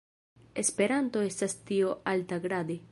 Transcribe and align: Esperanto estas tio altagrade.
Esperanto 0.63 1.21
estas 1.29 1.55
tio 1.69 1.93
altagrade. 2.15 2.79